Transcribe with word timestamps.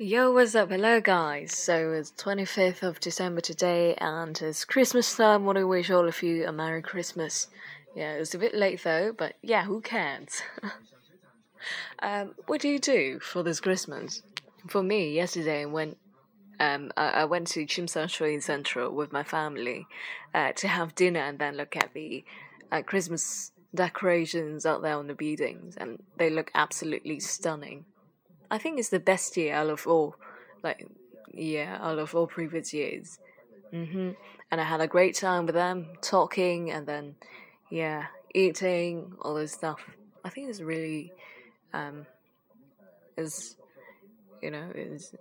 Yo, 0.00 0.30
what's 0.30 0.54
up? 0.54 0.70
Hello, 0.70 1.00
guys. 1.00 1.52
So 1.52 1.90
it's 1.90 2.12
25th 2.12 2.84
of 2.84 3.00
December 3.00 3.40
today, 3.40 3.96
and 3.96 4.40
it's 4.40 4.64
Christmas 4.64 5.16
time. 5.16 5.44
Want 5.44 5.58
to 5.58 5.66
wish 5.66 5.90
all 5.90 6.06
of 6.06 6.22
you 6.22 6.46
a 6.46 6.52
Merry 6.52 6.82
Christmas. 6.82 7.48
Yeah, 7.96 8.12
it's 8.12 8.32
a 8.32 8.38
bit 8.38 8.54
late 8.54 8.84
though, 8.84 9.12
but 9.12 9.34
yeah, 9.42 9.64
who 9.64 9.80
cares? 9.80 10.40
um, 11.98 12.36
what 12.46 12.60
do 12.60 12.68
you 12.68 12.78
do 12.78 13.18
for 13.18 13.42
this 13.42 13.58
Christmas? 13.58 14.22
For 14.68 14.84
me, 14.84 15.12
yesterday 15.12 15.66
when 15.66 15.96
um, 16.60 16.92
I, 16.96 17.08
I 17.08 17.24
went 17.24 17.48
to 17.48 17.66
Sha 17.66 17.82
Tsui 17.82 18.40
Central 18.40 18.94
with 18.94 19.10
my 19.10 19.24
family 19.24 19.88
uh, 20.32 20.52
to 20.52 20.68
have 20.68 20.94
dinner 20.94 21.22
and 21.22 21.40
then 21.40 21.56
look 21.56 21.74
at 21.74 21.92
the 21.92 22.24
uh, 22.70 22.82
Christmas 22.82 23.50
decorations 23.74 24.64
out 24.64 24.80
there 24.80 24.96
on 24.96 25.08
the 25.08 25.14
buildings, 25.14 25.76
and 25.76 26.00
they 26.18 26.30
look 26.30 26.52
absolutely 26.54 27.18
stunning. 27.18 27.84
I 28.50 28.58
think 28.58 28.78
it's 28.78 28.88
the 28.88 29.00
best 29.00 29.36
year 29.36 29.54
out 29.54 29.70
of 29.70 29.86
all, 29.86 30.16
like 30.62 30.86
yeah, 31.32 31.78
out 31.80 31.98
of 31.98 32.14
all 32.14 32.26
previous 32.26 32.72
years. 32.72 33.18
hmm 33.70 34.10
And 34.50 34.60
I 34.60 34.64
had 34.64 34.80
a 34.80 34.86
great 34.88 35.14
time 35.14 35.46
with 35.46 35.54
them, 35.54 35.86
talking 36.00 36.70
and 36.70 36.86
then 36.86 37.16
yeah, 37.70 38.06
eating 38.34 39.12
all 39.22 39.34
this 39.34 39.52
stuff. 39.52 39.80
I 40.24 40.30
think 40.30 40.48
it's 40.48 40.60
really 40.60 41.12
um 41.74 42.06
is 43.16 43.56
you 44.42 44.50
know 44.50 44.70
is 44.74 45.14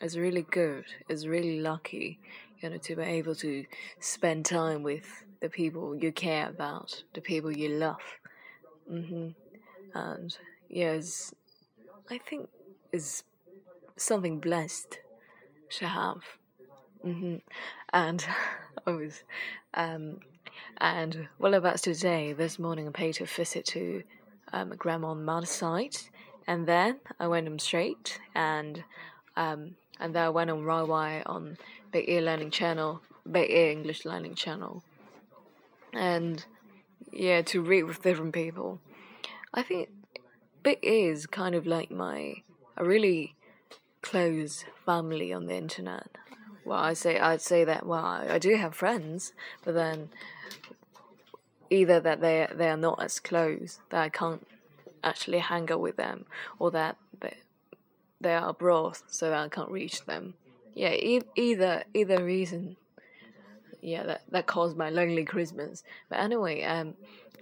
is 0.00 0.18
really 0.18 0.42
good. 0.42 0.84
It's 1.08 1.26
really 1.26 1.60
lucky, 1.60 2.18
you 2.60 2.70
know, 2.70 2.78
to 2.78 2.96
be 2.96 3.02
able 3.02 3.34
to 3.36 3.64
spend 4.00 4.44
time 4.44 4.82
with 4.82 5.06
the 5.40 5.48
people 5.48 5.96
you 5.96 6.12
care 6.12 6.48
about, 6.48 7.02
the 7.14 7.20
people 7.20 7.50
you 7.56 7.68
love. 7.70 8.02
hmm 8.88 9.28
And 9.94 10.36
yes, 10.68 11.34
I 12.10 12.18
think 12.18 12.48
is 12.92 13.22
something 13.96 14.38
blessed 14.38 14.98
to 15.78 15.86
have. 15.86 16.22
hmm 17.02 17.36
And 17.92 18.24
I 18.86 18.90
was, 18.90 19.22
um, 19.74 20.18
and 20.78 21.28
what 21.38 21.54
about 21.54 21.78
today? 21.78 22.32
This 22.32 22.58
morning 22.58 22.88
I 22.88 22.90
paid 22.90 23.20
a 23.20 23.24
visit 23.24 23.64
to 23.66 24.02
um, 24.52 24.70
grandma 24.70 25.12
and 25.12 25.24
mother's 25.24 25.50
side, 25.50 25.96
and 26.46 26.66
then 26.66 27.00
I 27.20 27.28
went 27.28 27.46
home 27.46 27.58
straight, 27.58 28.18
and 28.34 28.82
um, 29.36 29.76
and 30.00 30.14
then 30.14 30.24
I 30.24 30.28
went 30.30 30.50
on 30.50 30.64
YY 30.64 31.22
on 31.26 31.56
Big 31.92 32.08
Ear 32.08 32.22
Learning 32.22 32.50
Channel, 32.50 33.00
Big 33.30 33.50
Ear 33.50 33.70
English 33.70 34.04
Learning 34.04 34.34
Channel, 34.34 34.82
and 35.92 36.44
yeah, 37.12 37.42
to 37.42 37.62
read 37.62 37.84
with 37.84 38.02
different 38.02 38.34
people. 38.34 38.80
I 39.54 39.62
think 39.62 39.88
Ear 40.66 40.76
is 40.82 41.26
kind 41.26 41.54
of 41.54 41.66
like 41.66 41.90
my 41.90 42.42
a 42.76 42.84
really 42.84 43.34
close 44.00 44.64
family 44.84 45.32
on 45.32 45.46
the 45.46 45.54
internet. 45.54 46.08
Well, 46.64 46.78
I 46.78 46.92
say 46.94 47.18
I'd 47.18 47.40
say 47.40 47.64
that. 47.64 47.86
Well, 47.86 48.04
I, 48.04 48.34
I 48.34 48.38
do 48.38 48.56
have 48.56 48.74
friends, 48.74 49.32
but 49.64 49.74
then 49.74 50.10
either 51.70 52.00
that 52.00 52.20
they 52.20 52.46
they 52.54 52.68
are 52.68 52.76
not 52.76 53.02
as 53.02 53.18
close 53.18 53.80
that 53.90 54.00
I 54.02 54.08
can't 54.08 54.46
actually 55.02 55.38
hang 55.38 55.70
out 55.70 55.80
with 55.80 55.96
them, 55.96 56.26
or 56.58 56.70
that 56.70 56.96
they 57.20 57.38
they 58.20 58.34
are 58.34 58.50
abroad 58.50 58.98
so 59.08 59.30
that 59.30 59.38
I 59.38 59.48
can't 59.48 59.70
reach 59.70 60.04
them. 60.04 60.34
Yeah, 60.74 60.92
e- 60.92 61.22
either 61.36 61.84
either 61.94 62.22
reason. 62.22 62.76
Yeah, 63.80 64.04
that 64.04 64.22
that 64.30 64.46
caused 64.46 64.76
my 64.76 64.90
lonely 64.90 65.24
Christmas. 65.24 65.82
But 66.08 66.20
anyway, 66.20 66.62
um, 66.62 66.94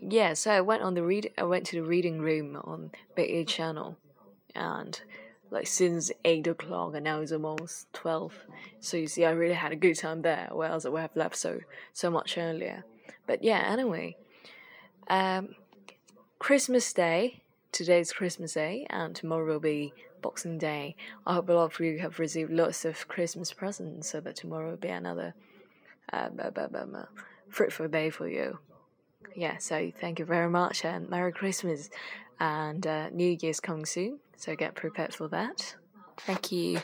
yeah. 0.00 0.34
So 0.34 0.50
I 0.50 0.60
went 0.60 0.82
on 0.82 0.94
the 0.94 1.02
read. 1.02 1.30
I 1.38 1.44
went 1.44 1.66
to 1.66 1.76
the 1.76 1.86
reading 1.86 2.20
room 2.20 2.56
on 2.64 2.90
BA 3.16 3.44
Channel, 3.44 3.96
and 4.54 5.00
like 5.50 5.66
since 5.66 6.10
eight 6.24 6.46
o'clock, 6.46 6.94
and 6.94 7.04
now 7.04 7.20
it's 7.20 7.32
almost 7.32 7.92
twelve. 7.92 8.34
So 8.80 8.96
you 8.96 9.06
see, 9.06 9.24
I 9.24 9.30
really 9.30 9.54
had 9.54 9.72
a 9.72 9.76
good 9.76 9.96
time 9.96 10.22
there. 10.22 10.48
Whereas 10.52 10.86
I 10.86 10.90
would 10.90 11.00
have 11.00 11.16
left 11.16 11.36
so 11.36 11.60
so 11.92 12.10
much 12.10 12.38
earlier. 12.38 12.84
But 13.26 13.42
yeah, 13.42 13.64
anyway, 13.66 14.16
um, 15.08 15.54
Christmas 16.38 16.92
Day. 16.92 17.42
Today's 17.70 18.12
Christmas 18.14 18.54
Day, 18.54 18.86
and 18.88 19.14
tomorrow 19.14 19.44
will 19.44 19.60
be 19.60 19.92
Boxing 20.22 20.56
Day. 20.56 20.96
I 21.26 21.34
hope 21.34 21.50
a 21.50 21.52
lot 21.52 21.74
of 21.74 21.80
you 21.80 21.98
have 21.98 22.18
received 22.18 22.50
lots 22.50 22.86
of 22.86 23.06
Christmas 23.08 23.52
presents, 23.52 24.08
so 24.10 24.20
that 24.20 24.36
tomorrow 24.36 24.70
will 24.70 24.76
be 24.78 24.88
another 24.88 25.34
uh, 26.12 26.30
fruitful 27.50 27.88
day 27.88 28.10
for 28.10 28.26
you. 28.26 28.58
Yeah, 29.34 29.58
so 29.58 29.92
thank 30.00 30.18
you 30.18 30.24
very 30.24 30.50
much, 30.50 30.84
and 30.84 31.08
Merry 31.08 31.32
Christmas, 31.32 31.90
and 32.40 32.86
uh, 32.86 33.10
New 33.10 33.36
Year's 33.40 33.60
coming 33.60 33.86
soon, 33.86 34.18
so 34.36 34.56
get 34.56 34.74
prepared 34.74 35.14
for 35.14 35.28
that. 35.28 35.76
Thank 36.18 36.50
you. 36.52 36.80